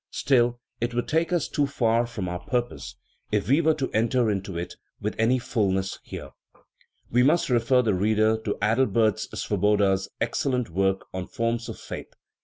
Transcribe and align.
Still, 0.09 0.59
it 0.79 0.95
would 0.95 1.07
take 1.07 1.31
us 1.31 1.47
too 1.47 1.67
far 1.67 2.07
from 2.07 2.27
our 2.27 2.39
purpose 2.43 2.95
if 3.31 3.47
we 3.47 3.61
were 3.61 3.75
to 3.75 3.91
enter 3.91 4.31
into 4.31 4.57
it 4.57 4.73
with 4.99 5.13
any 5.19 5.37
fulness 5.37 5.99
here; 6.01 6.31
we 7.11 7.21
must 7.21 7.51
refer 7.51 7.83
the 7.83 7.93
reader 7.93 8.35
to 8.39 8.57
Adalbert 8.63 9.19
Svoboda's 9.31 10.09
excellent 10.19 10.71
work 10.71 11.05
on 11.13 11.27
Forms 11.27 11.69
of 11.69 11.75
Faith 11.75 12.13
(1897). 12.15 12.19